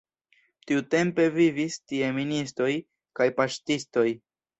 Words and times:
Tiutempe 0.69 1.27
vivis 1.35 1.77
tie 1.91 2.09
ministoj 2.15 2.71
kaj 3.21 3.29
paŝtistoj. 3.41 4.07